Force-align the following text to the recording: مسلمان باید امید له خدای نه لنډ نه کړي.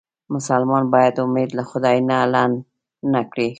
مسلمان 0.33 0.83
باید 0.93 1.15
امید 1.25 1.49
له 1.57 1.63
خدای 1.69 1.97
نه 2.09 2.17
لنډ 2.33 2.55
نه 3.13 3.21
کړي. 3.31 3.49